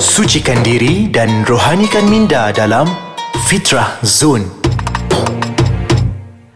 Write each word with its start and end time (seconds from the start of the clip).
Sucikan 0.00 0.56
diri 0.64 1.12
dan 1.12 1.44
rohanikan 1.44 2.08
minda 2.08 2.48
dalam 2.56 2.88
Fitrah 3.44 4.00
Zone. 4.00 4.48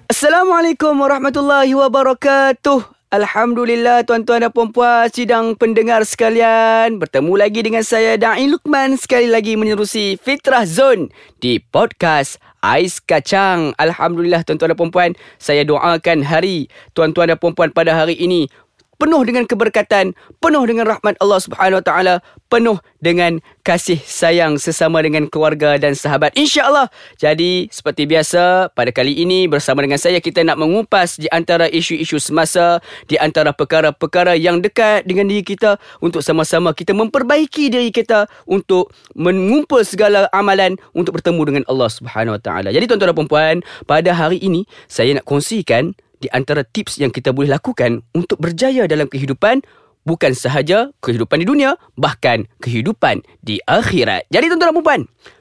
Assalamualaikum 0.08 0.96
warahmatullahi 0.96 1.76
wabarakatuh. 1.76 2.94
Alhamdulillah 3.12 4.02
tuan-tuan 4.08 4.42
dan 4.42 4.50
puan-puan 4.50 5.06
sidang 5.06 5.54
pendengar 5.54 6.02
sekalian 6.02 6.98
Bertemu 6.98 7.32
lagi 7.38 7.62
dengan 7.62 7.86
saya 7.86 8.18
Da'i 8.18 8.50
Lukman 8.50 8.98
Sekali 8.98 9.30
lagi 9.30 9.54
menerusi 9.54 10.18
Fitrah 10.18 10.66
Zone 10.66 11.14
Di 11.38 11.62
podcast 11.62 12.42
Ais 12.58 12.98
Kacang 12.98 13.70
Alhamdulillah 13.78 14.42
tuan-tuan 14.42 14.74
dan 14.74 14.78
puan-puan 14.82 15.10
Saya 15.38 15.62
doakan 15.62 16.26
hari 16.26 16.66
tuan-tuan 16.90 17.30
dan 17.30 17.38
puan-puan 17.38 17.70
pada 17.70 17.94
hari 17.94 18.18
ini 18.18 18.50
penuh 19.04 19.20
dengan 19.20 19.44
keberkatan, 19.44 20.16
penuh 20.40 20.64
dengan 20.64 20.88
rahmat 20.88 21.20
Allah 21.20 21.36
Subhanahu 21.36 21.84
Wa 21.84 21.84
Taala, 21.84 22.14
penuh 22.48 22.80
dengan 23.04 23.36
kasih 23.60 24.00
sayang 24.00 24.56
sesama 24.56 25.04
dengan 25.04 25.28
keluarga 25.28 25.76
dan 25.76 25.92
sahabat. 25.92 26.32
Insya-Allah. 26.32 26.88
Jadi 27.20 27.68
seperti 27.68 28.08
biasa 28.08 28.72
pada 28.72 28.88
kali 28.96 29.12
ini 29.12 29.44
bersama 29.44 29.84
dengan 29.84 30.00
saya 30.00 30.24
kita 30.24 30.40
nak 30.40 30.56
mengupas 30.56 31.20
di 31.20 31.28
antara 31.28 31.68
isu-isu 31.68 32.16
semasa, 32.16 32.80
di 33.04 33.20
antara 33.20 33.52
perkara-perkara 33.52 34.40
yang 34.40 34.64
dekat 34.64 35.04
dengan 35.04 35.28
diri 35.28 35.44
kita 35.44 35.76
untuk 36.00 36.24
sama-sama 36.24 36.72
kita 36.72 36.96
memperbaiki 36.96 37.68
diri 37.68 37.92
kita 37.92 38.24
untuk 38.48 38.88
mengumpul 39.12 39.84
segala 39.84 40.32
amalan 40.32 40.80
untuk 40.96 41.20
bertemu 41.20 41.42
dengan 41.44 41.64
Allah 41.68 41.92
Subhanahu 41.92 42.40
Wa 42.40 42.42
Taala. 42.42 42.68
Jadi 42.72 42.88
tuan-tuan 42.88 43.12
dan 43.12 43.16
puan-puan, 43.20 43.56
pada 43.84 44.16
hari 44.16 44.40
ini 44.40 44.64
saya 44.88 45.12
nak 45.12 45.28
kongsikan 45.28 45.92
di 46.20 46.28
antara 46.30 46.62
tips 46.62 47.00
yang 47.00 47.10
kita 47.10 47.34
boleh 47.34 47.50
lakukan 47.50 48.02
untuk 48.14 48.38
berjaya 48.42 48.86
dalam 48.86 49.10
kehidupan 49.10 49.64
bukan 50.04 50.32
sahaja 50.36 50.92
kehidupan 51.00 51.40
di 51.42 51.46
dunia 51.48 51.80
bahkan 51.96 52.44
kehidupan 52.60 53.24
di 53.40 53.58
akhirat. 53.64 54.28
Jadi 54.28 54.52
tuan-tuan 54.52 54.70
dan 54.70 54.84
puan, 54.84 55.00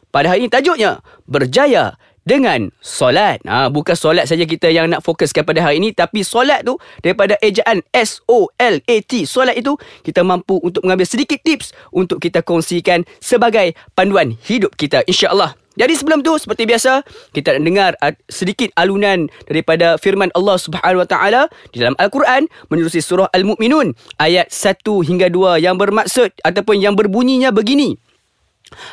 pada 0.09 0.31
hari 0.31 0.45
ini 0.45 0.49
tajuknya 0.49 1.03
berjaya 1.27 1.99
dengan 2.23 2.71
solat. 2.79 3.43
Ha, 3.43 3.67
bukan 3.67 3.95
solat 3.99 4.25
saja 4.31 4.47
kita 4.47 4.71
yang 4.71 4.87
nak 4.87 5.03
fokuskan 5.03 5.43
pada 5.43 5.59
hari 5.59 5.83
ini 5.83 5.91
tapi 5.91 6.23
solat 6.23 6.63
tu 6.63 6.79
daripada 7.03 7.35
ejaan 7.43 7.83
S 7.91 8.23
O 8.31 8.47
L 8.55 8.79
A 8.79 8.95
T. 9.03 9.27
Solat 9.27 9.59
itu 9.59 9.75
kita 10.07 10.23
mampu 10.23 10.57
untuk 10.63 10.87
mengambil 10.87 11.07
sedikit 11.07 11.39
tips 11.43 11.75
untuk 11.91 12.23
kita 12.23 12.39
kongsikan 12.39 13.03
sebagai 13.19 13.75
panduan 13.93 14.31
hidup 14.47 14.73
kita 14.79 15.03
insya-Allah. 15.03 15.59
Jadi 15.73 15.93
sebelum 15.97 16.21
tu 16.21 16.37
seperti 16.37 16.69
biasa 16.69 17.01
kita 17.33 17.57
nak 17.57 17.63
dengar 17.65 17.91
sedikit 18.29 18.69
alunan 18.77 19.25
daripada 19.49 19.97
firman 19.97 20.29
Allah 20.37 20.57
Subhanahu 20.61 21.01
Wa 21.01 21.09
Taala 21.09 21.41
di 21.73 21.81
dalam 21.81 21.97
Al-Quran 21.97 22.45
menerusi 22.69 23.01
surah 23.01 23.25
Al-Mu'minun 23.33 23.97
ayat 24.21 24.53
1 24.53 24.85
hingga 24.85 25.33
2 25.33 25.65
yang 25.65 25.81
bermaksud 25.81 26.29
ataupun 26.45 26.77
yang 26.77 26.93
berbunyinya 26.93 27.49
begini. 27.49 27.97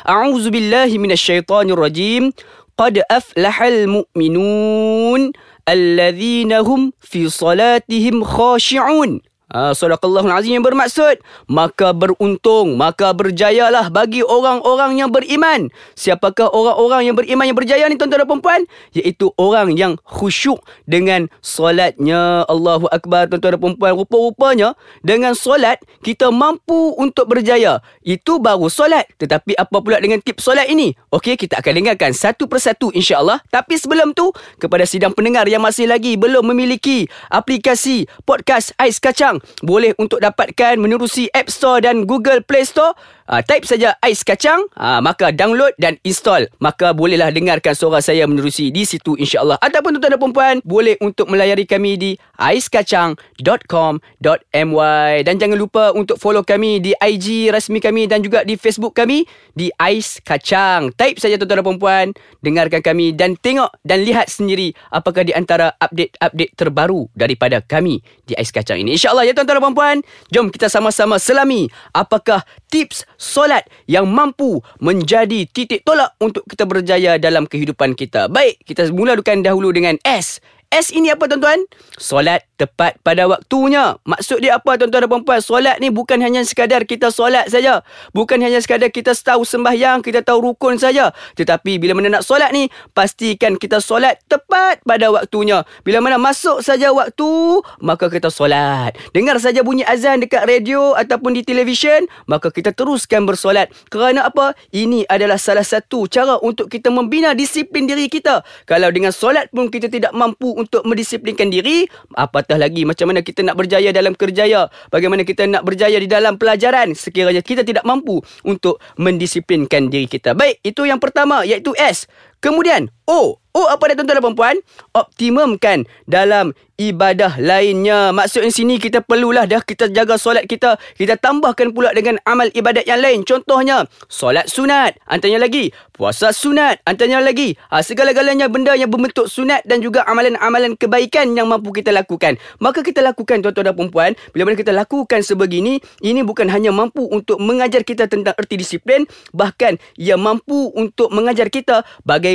A'udzu 0.05 0.49
billahi 0.49 0.97
minasyaitonir 0.97 1.77
rajim. 1.77 2.33
Qad 2.77 2.97
aflahal 3.13 3.85
mu'minun 3.85 5.37
alladhina 5.69 6.65
hum 6.65 6.89
fi 6.97 7.29
salatihim 7.29 8.25
khashi'un. 8.25 9.21
Uh, 9.51 9.75
Sadaqallahul 9.75 10.31
Azim 10.31 10.55
yang 10.55 10.63
bermaksud 10.63 11.19
Maka 11.51 11.91
beruntung 11.91 12.79
Maka 12.79 13.11
berjayalah 13.11 13.91
Bagi 13.91 14.23
orang-orang 14.23 14.95
yang 14.95 15.11
beriman. 15.11 15.67
Siapakah 15.91 16.47
orang-orang 16.55 17.11
yang 17.11 17.15
beriman 17.19 17.43
Yang 17.43 17.59
berjaya 17.59 17.83
ni 17.91 17.99
tuan-tuan 17.99 18.23
dan 18.23 18.29
perempuan 18.31 18.61
Iaitu 18.95 19.35
orang 19.35 19.75
yang 19.75 19.99
khusyuk 20.07 20.63
Dengan 20.87 21.27
solatnya. 21.43 22.47
Allahu 22.47 22.87
Akbar 22.95 23.27
tuan-tuan 23.27 23.59
dan 23.59 23.59
perempuan 23.59 23.91
Rupa-rupanya 23.99 24.79
Dengan 25.03 25.35
solat 25.35 25.83
Kita 25.99 26.31
mampu 26.31 26.95
untuk 26.95 27.27
berjaya. 27.27 27.83
Itu 28.07 28.39
baru 28.39 28.71
solat. 28.71 29.03
Tetapi 29.19 29.59
apa 29.59 29.77
pula 29.83 29.99
dengan 29.99 30.23
tips 30.23 30.47
solat 30.47 30.71
ini? 30.71 30.95
Okey 31.11 31.35
kita 31.35 31.59
akan 31.59 31.83
dengarkan 31.83 32.15
Satu 32.15 32.47
persatu 32.47 32.95
insyaAllah. 32.95 33.43
Tapi 33.51 33.75
sebelum 33.75 34.15
tu 34.15 34.31
Kepada 34.63 34.87
sidang 34.87 35.11
pendengar 35.11 35.43
Yang 35.51 35.63
masih 35.67 35.85
lagi 35.91 36.15
Belum 36.15 36.47
memiliki 36.47 37.11
Aplikasi 37.27 38.07
Podcast 38.23 38.71
Ais 38.79 38.95
Kacang 38.95 39.40
boleh 39.61 39.93
untuk 39.97 40.21
dapatkan 40.21 40.77
menerusi 40.77 41.29
App 41.31 41.49
Store 41.49 41.81
dan 41.83 42.05
Google 42.09 42.41
Play 42.41 42.65
Store 42.65 42.93
uh, 43.31 43.41
type 43.41 43.63
saja 43.63 43.95
ais 44.03 44.19
kacang 44.27 44.67
uh, 44.75 44.99
maka 44.99 45.31
download 45.31 45.71
dan 45.79 45.95
install. 46.03 46.51
Maka 46.59 46.91
bolehlah 46.91 47.31
dengarkan 47.31 47.71
suara 47.71 48.03
saya 48.03 48.27
menerusi 48.27 48.69
di 48.69 48.83
situ 48.83 49.15
insyaallah. 49.15 49.55
Ataupun 49.63 49.97
tuan-tuan 49.97 50.19
dan 50.19 50.31
puan 50.35 50.55
boleh 50.67 50.99
untuk 50.99 51.31
melayari 51.31 51.63
kami 51.63 51.95
di 51.95 52.11
aiskacang.com.my 52.35 55.13
dan 55.23 55.35
jangan 55.39 55.57
lupa 55.57 55.95
untuk 55.95 56.19
follow 56.19 56.43
kami 56.43 56.83
di 56.83 56.91
IG 56.99 57.47
rasmi 57.49 57.79
kami 57.79 58.11
dan 58.11 58.19
juga 58.19 58.43
di 58.43 58.59
Facebook 58.59 58.91
kami 58.91 59.23
di 59.55 59.71
ais 59.79 60.19
kacang. 60.21 60.91
Type 60.99 61.23
saja 61.23 61.39
tuan-tuan 61.39 61.63
dan 61.63 61.79
puan 61.79 62.07
dengarkan 62.43 62.83
kami 62.83 63.15
dan 63.15 63.39
tengok 63.39 63.71
dan 63.87 64.03
lihat 64.03 64.27
sendiri 64.27 64.75
apakah 64.91 65.23
di 65.23 65.31
antara 65.31 65.71
update-update 65.79 66.59
terbaru 66.59 67.07
daripada 67.15 67.63
kami 67.63 68.03
di 68.27 68.35
ais 68.35 68.51
kacang 68.51 68.81
ini. 68.81 68.99
Insyaallah 68.99 69.23
ya 69.23 69.37
tuan-tuan 69.37 69.61
dan 69.61 69.75
puan 69.77 69.97
jom 70.33 70.49
kita 70.49 70.67
sama-sama 70.67 71.21
selami 71.21 71.69
apakah 71.93 72.41
tips 72.67 73.05
solat 73.21 73.69
yang 73.85 74.09
mampu 74.09 74.57
menjadi 74.81 75.45
titik 75.45 75.85
tolak 75.85 76.17
untuk 76.17 76.41
kita 76.49 76.65
berjaya 76.65 77.21
dalam 77.21 77.45
kehidupan 77.45 77.93
kita. 77.93 78.25
Baik, 78.25 78.57
kita 78.65 78.89
mulakan 78.89 79.45
dahulu 79.45 79.69
dengan 79.69 80.01
S. 80.01 80.41
S 80.71 80.87
ini 80.95 81.11
apa 81.11 81.27
tuan-tuan? 81.27 81.67
Solat 81.99 82.47
tepat 82.55 82.95
pada 83.03 83.27
waktunya. 83.27 83.99
Maksud 84.07 84.39
dia 84.39 84.55
apa 84.55 84.79
tuan-tuan 84.79 85.03
dan 85.03 85.11
puan-puan? 85.11 85.43
Solat 85.43 85.83
ni 85.83 85.91
bukan 85.91 86.15
hanya 86.23 86.47
sekadar 86.47 86.87
kita 86.87 87.11
solat 87.11 87.51
saja. 87.51 87.83
Bukan 88.15 88.39
hanya 88.39 88.55
sekadar 88.63 88.87
kita 88.87 89.11
tahu 89.11 89.43
sembahyang, 89.43 89.99
kita 89.99 90.23
tahu 90.23 90.39
rukun 90.39 90.79
saja. 90.79 91.11
Tetapi 91.35 91.75
bila 91.75 91.99
mana 91.99 92.15
nak 92.15 92.23
solat 92.23 92.55
ni, 92.55 92.71
pastikan 92.95 93.59
kita 93.59 93.83
solat 93.83 94.23
tepat 94.31 94.79
pada 94.87 95.11
waktunya. 95.11 95.67
Bila 95.83 95.99
mana 95.99 96.15
masuk 96.15 96.63
saja 96.63 96.95
waktu, 96.95 97.59
maka 97.83 98.07
kita 98.07 98.31
solat. 98.31 98.95
Dengar 99.11 99.43
saja 99.43 99.67
bunyi 99.67 99.83
azan 99.83 100.23
dekat 100.23 100.47
radio 100.47 100.95
ataupun 100.95 101.35
di 101.35 101.43
televisyen, 101.43 102.07
maka 102.31 102.47
kita 102.47 102.71
teruskan 102.71 103.27
bersolat. 103.27 103.67
Kerana 103.91 104.31
apa? 104.31 104.55
Ini 104.71 105.03
adalah 105.11 105.35
salah 105.35 105.67
satu 105.67 106.07
cara 106.07 106.39
untuk 106.39 106.71
kita 106.71 106.87
membina 106.87 107.35
disiplin 107.35 107.91
diri 107.91 108.07
kita. 108.07 108.39
Kalau 108.63 108.87
dengan 108.87 109.11
solat 109.11 109.51
pun 109.51 109.67
kita 109.67 109.91
tidak 109.91 110.15
mampu 110.15 110.60
untuk 110.61 110.85
mendisiplinkan 110.85 111.49
diri 111.49 111.89
apatah 112.13 112.61
lagi 112.61 112.85
macam 112.85 113.09
mana 113.09 113.25
kita 113.25 113.41
nak 113.41 113.57
berjaya 113.57 113.89
dalam 113.89 114.13
kerjaya? 114.13 114.69
Bagaimana 114.93 115.25
kita 115.25 115.49
nak 115.49 115.65
berjaya 115.65 115.97
di 115.97 116.05
dalam 116.05 116.37
pelajaran? 116.37 116.93
Sekiranya 116.93 117.41
kita 117.41 117.65
tidak 117.65 117.81
mampu 117.81 118.21
untuk 118.45 118.77
mendisiplinkan 119.01 119.89
diri 119.89 120.05
kita. 120.05 120.37
Baik 120.37 120.61
itu 120.61 120.85
yang 120.85 121.01
pertama 121.01 121.41
iaitu 121.41 121.73
S 121.75 122.05
kemudian 122.41 122.89
O 123.07 123.41
Oh 123.51 123.67
apa 123.67 123.91
dia 123.91 123.99
tuan-tuan 123.99 124.23
dan 124.23 124.35
puan 124.35 124.57
Optimumkan 124.95 125.83
dalam 126.07 126.55
ibadah 126.79 127.37
lainnya. 127.37 128.09
Maksudnya 128.15 128.49
sini 128.49 128.79
kita 128.79 129.03
perlulah 129.03 129.43
dah 129.43 129.59
kita 129.59 129.91
jaga 129.91 130.15
solat 130.15 130.47
kita 130.47 130.79
Kita 130.95 131.19
tambahkan 131.19 131.75
pula 131.75 131.91
dengan 131.91 132.15
amal 132.23 132.47
ibadat 132.55 132.87
yang 132.87 133.03
lain. 133.03 133.27
Contohnya 133.27 133.83
solat 134.07 134.47
sunat 134.47 134.95
Antaranya 135.03 135.43
lagi 135.43 135.75
puasa 135.91 136.31
sunat 136.31 136.79
Antaranya 136.87 137.19
lagi 137.19 137.59
ha, 137.67 137.83
Segala-galanya 137.83 138.47
benda 138.47 138.71
yang 138.71 138.87
berbentuk 138.87 139.27
sunat 139.27 139.67
Dan 139.67 139.83
juga 139.83 140.07
amalan-amalan 140.07 140.79
kebaikan 140.79 141.35
yang 141.35 141.51
mampu 141.51 141.75
kita 141.75 141.91
lakukan. 141.91 142.39
Maka 142.63 142.87
kita 142.87 143.03
lakukan 143.03 143.43
tuan-tuan 143.43 143.75
dan 143.75 143.87
puan 143.91 144.11
Bila 144.31 144.47
mana 144.47 144.55
kita 144.55 144.71
lakukan 144.71 145.27
sebegini 145.27 145.83
Ini 145.99 146.23
bukan 146.23 146.47
hanya 146.47 146.71
mampu 146.71 147.03
untuk 147.11 147.43
mengajar 147.43 147.83
kita 147.83 148.07
tentang 148.07 148.31
erti 148.39 148.55
disiplin 148.55 149.03
Bahkan 149.35 149.75
ia 149.99 150.15
mampu 150.15 150.71
untuk 150.71 151.11
mengajar 151.11 151.51
kita 151.51 151.83
Bagaimana 152.07 152.30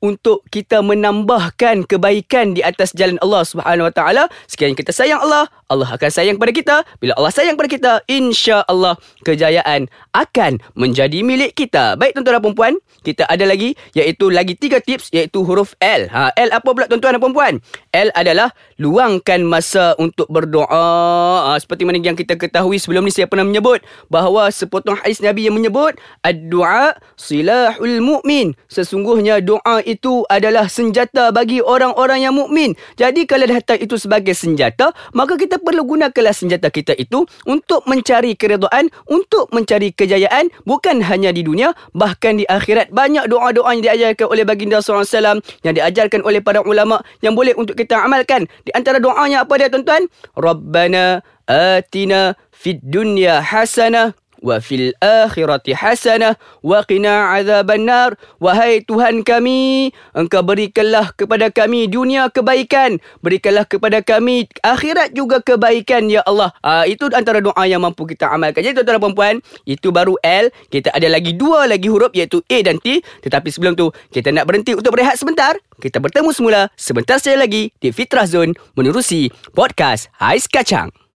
untuk 0.00 0.42
kita 0.48 0.80
menambahkan 0.80 1.84
kebaikan 1.84 2.56
di 2.56 2.64
atas 2.64 2.96
jalan 2.96 3.20
Allah 3.20 3.44
Subhanahu 3.44 3.90
Wa 3.90 3.94
Taala. 3.94 4.24
Sekiranya 4.48 4.78
kita 4.80 4.94
sayang 4.96 5.20
Allah, 5.20 5.50
Allah 5.68 5.88
akan 5.92 6.10
sayang 6.10 6.40
pada 6.40 6.52
kita. 6.54 6.76
Bila 6.96 7.12
Allah 7.20 7.28
sayang 7.34 7.60
pada 7.60 7.68
kita, 7.68 7.92
insya-Allah 8.08 8.96
kejayaan 9.28 9.90
akan 10.16 10.62
menjadi 10.72 11.20
milik 11.20 11.52
kita. 11.52 12.00
Baik 12.00 12.16
tuan-tuan 12.16 12.40
dan 12.40 12.42
puan-puan, 12.42 12.74
kita 13.04 13.28
ada 13.28 13.44
lagi 13.44 13.76
iaitu 13.92 14.32
lagi 14.32 14.56
tiga 14.56 14.80
tips 14.80 15.12
iaitu 15.12 15.44
huruf 15.44 15.76
L. 15.84 16.08
Ha, 16.08 16.32
L 16.40 16.48
apa 16.48 16.68
pula 16.72 16.88
tuan-tuan 16.88 17.18
dan 17.18 17.20
puan-puan? 17.20 17.54
L 17.92 18.08
adalah 18.16 18.48
luangkan 18.80 19.44
masa 19.44 19.92
untuk 20.00 20.24
berdoa. 20.32 21.52
Ha, 21.52 21.60
seperti 21.60 21.84
mana 21.84 22.00
yang 22.00 22.16
kita 22.16 22.40
ketahui 22.40 22.80
sebelum 22.80 23.04
ni 23.04 23.12
saya 23.12 23.28
pernah 23.28 23.44
menyebut 23.44 23.84
bahawa 24.08 24.48
sepotong 24.48 24.96
hadis 25.04 25.20
Nabi 25.20 25.52
yang 25.52 25.56
menyebut 25.60 26.00
ad-du'a 26.24 26.96
silahul 27.20 28.00
mu'min. 28.00 28.56
Sesungguhnya 28.72 29.27
doa 29.44 29.84
itu 29.84 30.24
adalah 30.32 30.64
senjata 30.72 31.28
bagi 31.28 31.60
orang-orang 31.60 32.24
yang 32.24 32.32
mukmin. 32.32 32.72
Jadi 32.96 33.28
kalau 33.28 33.44
datang 33.44 33.76
itu 33.76 34.00
sebagai 34.00 34.32
senjata, 34.32 34.96
maka 35.12 35.36
kita 35.36 35.60
perlu 35.60 35.84
gunakanlah 35.84 36.32
senjata 36.32 36.72
kita 36.72 36.96
itu 36.96 37.28
untuk 37.44 37.84
mencari 37.84 38.32
keredaan, 38.32 38.88
untuk 39.04 39.52
mencari 39.52 39.92
kejayaan 39.92 40.48
bukan 40.64 41.04
hanya 41.04 41.28
di 41.36 41.44
dunia, 41.44 41.76
bahkan 41.92 42.40
di 42.40 42.48
akhirat. 42.48 42.88
Banyak 42.88 43.28
doa-doa 43.28 43.76
yang 43.76 43.84
diajarkan 43.84 44.26
oleh 44.32 44.48
baginda 44.48 44.80
SAW 44.80 45.44
yang 45.60 45.74
diajarkan 45.76 46.24
oleh 46.24 46.40
para 46.40 46.64
ulama 46.64 47.04
yang 47.20 47.36
boleh 47.36 47.52
untuk 47.60 47.76
kita 47.76 48.00
amalkan. 48.00 48.48
Di 48.64 48.72
antara 48.72 48.96
doanya 48.96 49.44
apa 49.44 49.52
dia 49.60 49.68
tuan-tuan? 49.68 50.08
Rabbana 50.32 51.20
atina 51.44 52.32
fid 52.54 52.80
dunya 52.80 53.44
hasanah 53.44 54.16
wa 54.42 54.62
fil 54.62 54.94
akhirati 55.02 55.74
hasanah 55.74 56.38
wa 56.62 56.82
qina 56.86 57.34
azaban 57.34 57.86
nar. 57.86 58.14
Wahai 58.38 58.82
Tuhan 58.86 59.26
kami, 59.26 59.90
Engkau 60.14 60.42
berikanlah 60.46 61.10
kepada 61.14 61.50
kami 61.50 61.90
dunia 61.90 62.30
kebaikan, 62.30 63.02
berikanlah 63.22 63.66
kepada 63.66 64.02
kami 64.02 64.46
akhirat 64.62 65.14
juga 65.14 65.42
kebaikan 65.42 66.06
ya 66.10 66.22
Allah. 66.26 66.54
Uh, 66.62 66.84
itu 66.86 67.10
antara 67.14 67.42
doa 67.42 67.62
yang 67.66 67.82
mampu 67.82 68.06
kita 68.06 68.30
amalkan. 68.30 68.62
Jadi 68.62 68.82
tuan-tuan 68.82 69.00
dan 69.00 69.14
puan 69.14 69.34
itu 69.66 69.88
baru 69.90 70.14
L. 70.22 70.50
Kita 70.70 70.94
ada 70.94 71.08
lagi 71.10 71.34
dua 71.34 71.66
lagi 71.66 71.90
huruf 71.90 72.14
iaitu 72.14 72.42
A 72.46 72.58
dan 72.62 72.78
T. 72.78 73.02
Tetapi 73.02 73.48
sebelum 73.50 73.74
tu, 73.74 73.90
kita 74.14 74.30
nak 74.30 74.46
berhenti 74.46 74.74
untuk 74.74 74.94
berehat 74.94 75.18
sebentar. 75.18 75.56
Kita 75.78 76.02
bertemu 76.02 76.30
semula 76.34 76.60
sebentar 76.74 77.22
saja 77.22 77.38
lagi 77.38 77.70
di 77.78 77.94
Fitrah 77.94 78.26
Zone 78.26 78.54
menerusi 78.74 79.30
podcast 79.54 80.10
Ais 80.18 80.50
Kacang. 80.50 81.07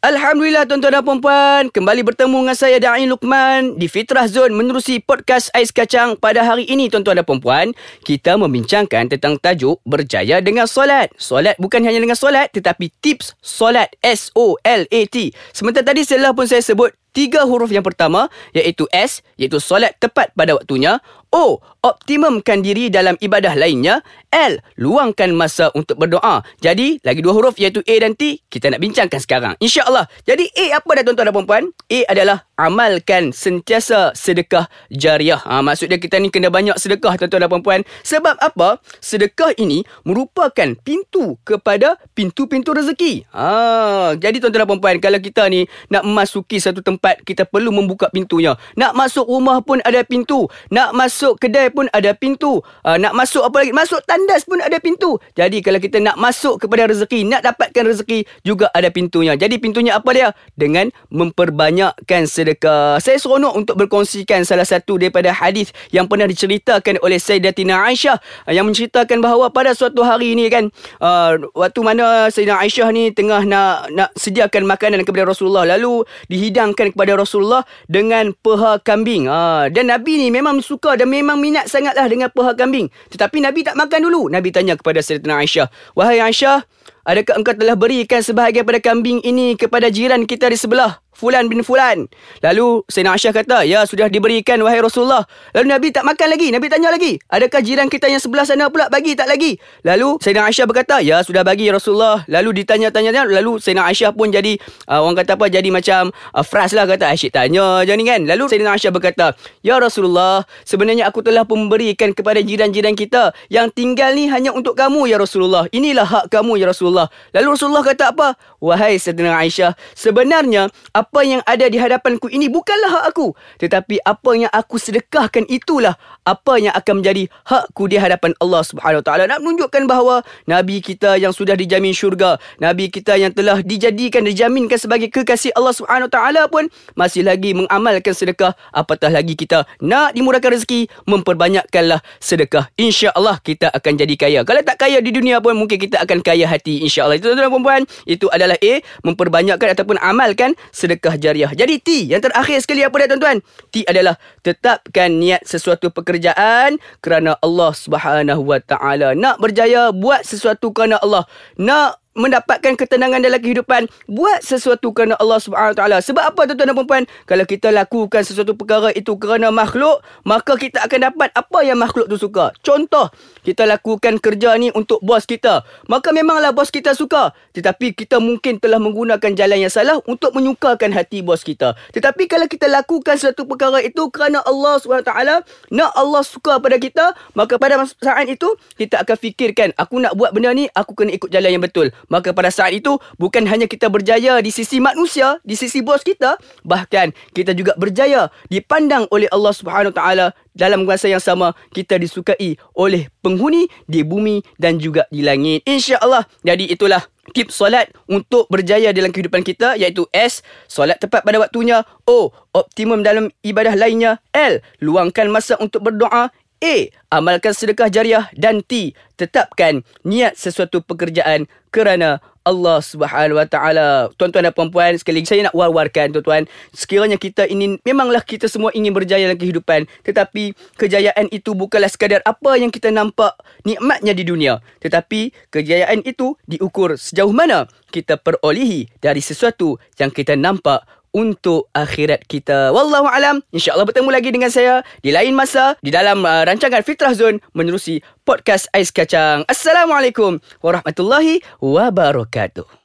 Alhamdulillah 0.00 0.64
tuan-tuan 0.64 0.96
dan 0.96 1.04
puan-puan. 1.04 1.68
Kembali 1.68 2.00
bertemu 2.00 2.32
dengan 2.32 2.56
saya 2.56 2.80
Dain 2.80 3.04
Lukman 3.04 3.76
Di 3.76 3.84
Fitrah 3.84 4.24
Zone 4.32 4.48
menerusi 4.48 4.96
podcast 4.96 5.52
Ais 5.52 5.68
Kacang. 5.68 6.16
Pada 6.16 6.40
hari 6.40 6.64
ini 6.64 6.88
tuan-tuan 6.88 7.20
dan 7.20 7.26
puan-puan 7.28 7.76
Kita 8.00 8.40
membincangkan 8.40 9.12
tentang 9.12 9.36
tajuk 9.36 9.76
Berjaya 9.84 10.40
dengan 10.40 10.64
solat. 10.64 11.12
Solat 11.20 11.52
bukan 11.60 11.84
hanya 11.84 12.00
dengan 12.00 12.16
solat 12.16 12.48
Tetapi 12.48 12.88
tips 13.04 13.36
solat. 13.44 13.92
S-O-L-A-T 14.00 15.16
Sementara 15.52 15.92
tadi 15.92 16.00
setelah 16.00 16.32
pun 16.32 16.48
saya 16.48 16.64
sebut 16.64 16.96
Tiga 17.12 17.44
huruf 17.44 17.68
yang 17.68 17.84
pertama 17.84 18.32
Iaitu 18.56 18.88
S 18.96 19.20
Iaitu 19.36 19.60
solat 19.60 20.00
tepat 20.00 20.32
pada 20.32 20.56
waktunya 20.56 20.96
O. 21.30 21.62
Optimumkan 21.80 22.60
diri 22.60 22.92
dalam 22.92 23.16
ibadah 23.22 23.56
lainnya. 23.56 24.04
L. 24.34 24.60
Luangkan 24.76 25.32
masa 25.32 25.72
untuk 25.72 25.96
berdoa. 25.96 26.44
Jadi, 26.60 27.00
lagi 27.06 27.24
dua 27.24 27.32
huruf 27.32 27.56
iaitu 27.56 27.80
A 27.86 27.94
dan 28.02 28.12
T. 28.18 28.42
Kita 28.50 28.68
nak 28.68 28.82
bincangkan 28.82 29.20
sekarang. 29.22 29.54
InsyaAllah. 29.62 30.10
Jadi, 30.26 30.50
A 30.52 30.82
apa 30.82 30.90
dah 31.00 31.02
tuan-tuan 31.06 31.26
dan 31.30 31.34
perempuan? 31.34 31.64
A 31.88 32.00
adalah 32.10 32.44
amalkan 32.58 33.32
sentiasa 33.32 34.12
sedekah 34.12 34.68
jariah. 34.92 35.40
Ha, 35.40 35.64
maksudnya 35.64 35.96
kita 35.96 36.20
ni 36.20 36.28
kena 36.28 36.52
banyak 36.52 36.76
sedekah 36.76 37.16
tuan-tuan 37.16 37.46
dan 37.46 37.50
perempuan. 37.50 37.80
Sebab 38.04 38.36
apa? 38.36 38.82
Sedekah 39.00 39.56
ini 39.56 39.86
merupakan 40.04 40.76
pintu 40.84 41.40
kepada 41.46 41.96
pintu-pintu 42.12 42.74
rezeki. 42.76 43.24
Ha, 43.32 44.18
jadi 44.18 44.36
tuan-tuan 44.42 44.66
dan 44.66 44.68
perempuan, 44.68 44.96
kalau 45.00 45.18
kita 45.22 45.48
ni 45.48 45.64
nak 45.88 46.04
memasuki 46.04 46.60
satu 46.60 46.84
tempat, 46.84 47.22
kita 47.24 47.48
perlu 47.48 47.72
membuka 47.72 48.12
pintunya. 48.12 48.58
Nak 48.76 48.92
masuk 48.92 49.24
rumah 49.24 49.64
pun 49.64 49.80
ada 49.80 50.04
pintu. 50.04 50.44
Nak 50.68 50.92
masuk 50.92 51.19
masuk 51.20 51.36
kedai 51.36 51.68
pun 51.68 51.84
ada 51.92 52.16
pintu. 52.16 52.64
Uh, 52.80 52.96
nak 52.96 53.12
masuk 53.12 53.44
apa 53.44 53.60
lagi? 53.60 53.76
Masuk 53.76 54.00
tandas 54.08 54.48
pun 54.48 54.56
ada 54.56 54.80
pintu. 54.80 55.20
Jadi 55.36 55.60
kalau 55.60 55.76
kita 55.76 56.00
nak 56.00 56.16
masuk 56.16 56.64
kepada 56.64 56.88
rezeki, 56.88 57.28
nak 57.28 57.44
dapatkan 57.44 57.84
rezeki 57.92 58.24
juga 58.40 58.72
ada 58.72 58.88
pintunya. 58.88 59.36
Jadi 59.36 59.60
pintunya 59.60 60.00
apa 60.00 60.08
dia? 60.16 60.32
Dengan 60.56 60.88
memperbanyakkan 61.12 62.24
sedekah. 62.24 62.96
Saya 63.04 63.20
seronok 63.20 63.52
untuk 63.52 63.76
berkongsikan 63.76 64.48
salah 64.48 64.64
satu 64.64 64.96
daripada 64.96 65.28
hadis 65.28 65.76
yang 65.92 66.08
pernah 66.08 66.24
diceritakan 66.24 66.96
oleh 67.04 67.20
Sayyidatina 67.20 67.84
Aisyah 67.84 68.16
uh, 68.48 68.52
yang 68.56 68.64
menceritakan 68.64 69.20
bahawa 69.20 69.52
pada 69.52 69.76
suatu 69.76 70.00
hari 70.00 70.32
ini 70.32 70.48
kan 70.48 70.72
uh, 71.04 71.36
waktu 71.52 71.80
mana 71.84 72.32
Sayyidatina 72.32 72.64
Aisyah 72.64 72.88
ni 72.96 73.12
tengah 73.12 73.44
nak 73.44 73.92
nak 73.92 74.08
sediakan 74.16 74.64
makanan 74.64 75.04
kepada 75.04 75.28
Rasulullah 75.28 75.68
lalu 75.68 76.00
dihidangkan 76.32 76.96
kepada 76.96 77.12
Rasulullah 77.12 77.68
dengan 77.92 78.32
peha 78.32 78.80
kambing. 78.80 79.28
Uh, 79.28 79.68
dan 79.68 79.92
Nabi 79.92 80.16
ni 80.16 80.32
memang 80.32 80.64
suka 80.64 80.96
dan 80.96 81.09
memang 81.10 81.42
minat 81.42 81.66
sangatlah 81.66 82.06
dengan 82.06 82.30
paha 82.30 82.54
kambing. 82.54 82.86
Tetapi 83.10 83.42
Nabi 83.42 83.66
tak 83.66 83.74
makan 83.74 84.06
dulu. 84.06 84.30
Nabi 84.30 84.54
tanya 84.54 84.78
kepada 84.78 85.02
Sayyidatina 85.02 85.42
Aisyah. 85.42 85.66
Wahai 85.98 86.22
Aisyah, 86.22 86.62
adakah 87.02 87.34
engkau 87.42 87.58
telah 87.58 87.74
berikan 87.74 88.22
sebahagian 88.22 88.62
pada 88.62 88.78
kambing 88.78 89.18
ini 89.26 89.58
kepada 89.58 89.90
jiran 89.90 90.22
kita 90.22 90.46
di 90.46 90.54
sebelah? 90.54 91.02
Fulan 91.20 91.52
bin 91.52 91.60
Fulan. 91.60 92.08
Lalu 92.40 92.80
Sayyidina 92.88 93.12
Aisyah 93.12 93.32
kata, 93.36 93.58
ya 93.68 93.84
sudah 93.84 94.08
diberikan 94.08 94.56
wahai 94.64 94.80
Rasulullah. 94.80 95.28
Lalu 95.52 95.66
Nabi 95.68 95.88
tak 95.92 96.08
makan 96.08 96.32
lagi. 96.32 96.48
Nabi 96.48 96.72
tanya 96.72 96.88
lagi, 96.88 97.20
adakah 97.28 97.60
jiran 97.60 97.92
kita 97.92 98.08
yang 98.08 98.16
sebelah 98.16 98.48
sana 98.48 98.72
pula 98.72 98.88
bagi 98.88 99.12
tak 99.12 99.28
lagi? 99.28 99.60
Lalu 99.84 100.16
Sayyidina 100.16 100.48
Aisyah 100.48 100.64
berkata, 100.64 101.04
ya 101.04 101.20
sudah 101.20 101.44
bagi 101.44 101.68
ya 101.68 101.76
Rasulullah. 101.76 102.24
Lalu 102.24 102.64
ditanya-tanya, 102.64 103.28
lalu 103.28 103.60
Sayyidina 103.60 103.84
Aisyah 103.92 104.16
pun 104.16 104.32
jadi, 104.32 104.56
uh, 104.88 105.04
orang 105.04 105.20
kata 105.20 105.36
apa, 105.36 105.46
jadi 105.52 105.68
macam 105.68 106.08
uh, 106.08 106.44
fras 106.46 106.72
lah 106.72 106.88
kata, 106.88 107.12
asyik 107.12 107.36
tanya 107.36 107.84
je 107.84 107.92
ni 107.92 108.08
kan. 108.08 108.24
Lalu 108.24 108.48
Sayyidina 108.48 108.72
Aisyah 108.72 108.92
berkata, 108.94 109.36
ya 109.60 109.76
Rasulullah, 109.76 110.48
sebenarnya 110.64 111.10
aku 111.10 111.20
telah 111.20 111.44
memberikan 111.44 112.14
kepada 112.14 112.40
jiran-jiran 112.40 112.94
kita 112.94 113.34
yang 113.50 113.68
tinggal 113.74 114.14
ni 114.14 114.30
hanya 114.30 114.54
untuk 114.54 114.78
kamu 114.78 115.10
ya 115.10 115.18
Rasulullah. 115.18 115.66
Inilah 115.74 116.06
hak 116.06 116.24
kamu 116.30 116.56
ya 116.56 116.70
Rasulullah. 116.70 117.10
Lalu 117.34 117.58
Rasulullah 117.58 117.82
kata 117.84 118.14
apa? 118.14 118.38
Wahai 118.62 118.96
Sayyidina 118.96 119.34
Aisyah, 119.34 119.74
sebenarnya 119.98 120.70
apa 120.94 121.09
yang 121.26 121.42
ada 121.42 121.66
di 121.66 121.74
hadapanku 121.74 122.30
ini 122.30 122.46
bukanlah 122.46 123.02
hak 123.02 123.04
aku. 123.10 123.34
Tetapi 123.58 123.98
apa 124.06 124.30
yang 124.38 124.52
aku 124.54 124.78
sedekahkan 124.78 125.50
itulah 125.50 125.98
apa 126.22 126.62
yang 126.62 126.70
akan 126.70 127.02
menjadi 127.02 127.26
hakku 127.50 127.90
di 127.90 127.98
hadapan 127.98 128.30
Allah 128.38 128.62
Subhanahu 128.62 129.02
Taala. 129.02 129.26
Nak 129.26 129.42
menunjukkan 129.42 129.82
bahawa 129.90 130.22
Nabi 130.46 130.78
kita 130.78 131.18
yang 131.18 131.34
sudah 131.34 131.58
dijamin 131.58 131.90
syurga, 131.90 132.38
Nabi 132.62 132.94
kita 132.94 133.18
yang 133.18 133.34
telah 133.34 133.58
dijadikan, 133.66 134.22
dijaminkan 134.22 134.78
sebagai 134.78 135.10
kekasih 135.10 135.50
Allah 135.58 135.74
Subhanahu 135.74 136.06
Taala 136.06 136.46
pun 136.46 136.70
masih 136.94 137.26
lagi 137.26 137.58
mengamalkan 137.58 138.14
sedekah. 138.14 138.54
Apatah 138.70 139.10
lagi 139.10 139.34
kita 139.34 139.66
nak 139.82 140.14
dimurahkan 140.14 140.54
rezeki, 140.54 140.86
memperbanyakkanlah 141.10 141.98
sedekah. 142.22 142.70
Insya 142.78 143.10
Allah 143.18 143.42
kita 143.42 143.66
akan 143.74 143.92
jadi 143.98 144.14
kaya. 144.14 144.40
Kalau 144.46 144.62
tak 144.62 144.78
kaya 144.78 145.02
di 145.02 145.10
dunia 145.10 145.42
pun 145.42 145.58
mungkin 145.58 145.82
kita 145.82 145.98
akan 146.06 146.22
kaya 146.22 146.46
hati. 146.46 146.86
Insya 146.86 147.10
Allah. 147.10 147.18
Itu 147.18 147.34
tuan-tuan 147.34 147.50
perempuan. 147.50 147.82
Itu 148.06 148.30
adalah 148.30 148.54
A. 148.60 148.74
Memperbanyakkan 149.02 149.74
ataupun 149.74 149.98
amalkan 149.98 150.54
sedekah 150.70 150.99
sedekah 151.00 151.16
jariah. 151.16 151.52
Jadi 151.56 151.74
T 151.80 151.88
yang 152.12 152.20
terakhir 152.20 152.60
sekali 152.60 152.84
apa 152.84 152.92
dia 153.00 153.08
tuan-tuan? 153.08 153.40
T 153.72 153.88
adalah 153.88 154.20
tetapkan 154.44 155.08
niat 155.08 155.40
sesuatu 155.48 155.88
pekerjaan 155.88 156.76
kerana 157.00 157.40
Allah 157.40 157.72
Subhanahu 157.72 158.44
Wa 158.44 158.60
Taala. 158.60 159.16
Nak 159.16 159.40
berjaya 159.40 159.96
buat 159.96 160.28
sesuatu 160.28 160.76
kerana 160.76 161.00
Allah. 161.00 161.24
Nak 161.56 161.96
mendapatkan 162.18 162.74
ketenangan 162.74 163.22
dalam 163.22 163.38
kehidupan 163.38 163.86
buat 164.10 164.42
sesuatu 164.42 164.90
kerana 164.90 165.14
Allah 165.22 165.38
Subhanahu 165.38 165.78
taala. 165.78 166.02
Sebab 166.02 166.34
apa 166.34 166.50
tuan-tuan 166.50 166.74
dan 166.74 166.86
puan 166.86 167.02
kalau 167.26 167.44
kita 167.46 167.70
lakukan 167.70 168.26
sesuatu 168.26 168.58
perkara 168.58 168.90
itu 168.92 169.14
kerana 169.14 169.54
makhluk 169.54 170.02
maka 170.26 170.58
kita 170.58 170.82
akan 170.82 171.12
dapat 171.12 171.30
apa 171.32 171.58
yang 171.62 171.78
makhluk 171.78 172.10
tu 172.10 172.18
suka. 172.18 172.50
Contoh 172.66 173.08
kita 173.46 173.64
lakukan 173.64 174.18
kerja 174.18 174.58
ni 174.58 174.74
untuk 174.74 174.98
bos 175.06 175.22
kita. 175.24 175.62
Maka 175.86 176.10
memanglah 176.10 176.50
bos 176.50 176.74
kita 176.74 176.98
suka. 176.98 177.30
Tetapi 177.54 177.94
kita 177.94 178.18
mungkin 178.18 178.58
telah 178.58 178.82
menggunakan 178.82 179.30
jalan 179.38 179.58
yang 179.62 179.72
salah 179.72 180.02
untuk 180.10 180.34
menyukakan 180.34 180.90
hati 180.90 181.22
bos 181.22 181.46
kita. 181.46 181.78
Tetapi 181.94 182.26
kalau 182.26 182.50
kita 182.50 182.66
lakukan 182.66 183.14
sesuatu 183.16 183.46
perkara 183.46 183.78
itu 183.80 184.10
kerana 184.10 184.42
Allah 184.42 184.76
Subhanahu 184.82 185.06
taala 185.06 185.46
nak 185.70 185.92
Allah 185.94 186.22
suka 186.26 186.58
pada 186.58 186.76
kita 186.76 187.14
maka 187.38 187.56
pada 187.56 187.80
saat 188.02 188.26
itu 188.26 188.56
kita 188.76 189.02
akan 189.02 189.16
fikirkan 189.16 189.68
aku 189.78 190.02
nak 190.02 190.16
buat 190.16 190.34
benda 190.34 190.50
ni 190.52 190.66
aku 190.72 190.96
kena 190.96 191.14
ikut 191.14 191.30
jalan 191.30 191.50
yang 191.54 191.62
betul 191.62 191.92
Maka 192.08 192.32
pada 192.32 192.48
saat 192.48 192.72
itu 192.72 192.96
bukan 193.20 193.44
hanya 193.44 193.68
kita 193.68 193.90
berjaya 193.90 194.40
di 194.40 194.48
sisi 194.48 194.80
manusia, 194.80 195.36
di 195.44 195.58
sisi 195.58 195.84
bos 195.84 196.00
kita, 196.00 196.40
bahkan 196.64 197.12
kita 197.36 197.52
juga 197.52 197.76
berjaya 197.76 198.30
dipandang 198.48 199.04
oleh 199.10 199.28
Allah 199.34 199.52
Subhanahu 199.52 199.92
taala 199.92 200.32
dalam 200.54 200.86
masa 200.86 201.06
yang 201.06 201.22
sama 201.22 201.52
kita 201.74 202.00
disukai 202.00 202.58
oleh 202.74 203.08
penghuni 203.20 203.70
di 203.86 204.02
bumi 204.02 204.42
dan 204.56 204.80
juga 204.80 205.06
di 205.08 205.20
langit. 205.24 205.64
Insya-Allah. 205.68 206.26
Jadi 206.42 206.72
itulah 206.72 207.04
tips 207.30 207.54
solat 207.54 207.86
untuk 208.10 208.50
berjaya 208.50 208.90
dalam 208.90 209.14
kehidupan 209.14 209.46
kita 209.46 209.78
iaitu 209.78 210.04
S 210.10 210.42
solat 210.66 210.98
tepat 210.98 211.22
pada 211.22 211.38
waktunya 211.38 211.86
O 212.08 212.34
optimum 212.50 213.06
dalam 213.06 213.30
ibadah 213.46 213.78
lainnya 213.78 214.18
L 214.34 214.58
luangkan 214.82 215.30
masa 215.30 215.54
untuk 215.62 215.86
berdoa 215.86 216.34
A. 216.60 216.92
Amalkan 217.08 217.56
sedekah 217.56 217.88
jariah 217.88 218.28
Dan 218.36 218.60
T. 218.60 218.92
Tetapkan 219.16 219.80
niat 220.04 220.36
sesuatu 220.36 220.84
pekerjaan 220.84 221.48
kerana 221.72 222.20
Allah 222.40 222.80
Subhanahu 222.80 223.36
Wa 223.36 223.46
Taala. 223.48 223.88
Tuan-tuan 224.16 224.48
dan 224.48 224.52
puan-puan, 224.52 224.96
sekali 224.96 225.20
lagi 225.20 225.28
saya 225.28 225.48
nak 225.48 225.56
war-warkan 225.56 226.12
tuan-tuan, 226.12 226.48
sekiranya 226.72 227.20
kita 227.20 227.44
ini 227.44 227.76
memanglah 227.84 228.24
kita 228.24 228.48
semua 228.48 228.72
ingin 228.72 228.96
berjaya 228.96 229.28
dalam 229.28 229.36
kehidupan, 229.36 229.84
tetapi 230.04 230.56
kejayaan 230.80 231.28
itu 231.30 231.52
bukanlah 231.52 231.92
sekadar 231.92 232.24
apa 232.24 232.56
yang 232.56 232.72
kita 232.72 232.88
nampak 232.88 233.36
nikmatnya 233.68 234.16
di 234.16 234.24
dunia, 234.24 234.64
tetapi 234.80 235.36
kejayaan 235.52 236.00
itu 236.02 236.34
diukur 236.48 236.96
sejauh 236.96 237.32
mana 237.32 237.68
kita 237.92 238.16
perolehi 238.16 238.88
dari 239.04 239.20
sesuatu 239.20 239.76
yang 240.00 240.08
kita 240.08 240.32
nampak 240.32 240.80
untuk 241.12 241.68
akhirat 241.76 242.26
kita. 242.26 242.72
Wallahu 242.72 243.06
alam. 243.06 243.42
Insya-Allah 243.52 243.86
bertemu 243.86 244.10
lagi 244.10 244.30
dengan 244.30 244.50
saya 244.50 244.82
di 245.04 245.10
lain 245.10 245.34
masa 245.36 245.76
di 245.84 245.90
dalam 245.92 246.22
uh, 246.22 246.42
rancangan 246.46 246.82
Fitrah 246.82 247.14
Zone 247.14 247.42
menerusi 247.52 248.00
podcast 248.22 248.70
Ais 248.72 248.94
Kacang. 248.94 249.44
Assalamualaikum 249.46 250.38
warahmatullahi 250.62 251.42
wabarakatuh. 251.60 252.79